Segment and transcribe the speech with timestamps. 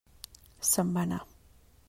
[0.69, 1.21] Se'n va anar.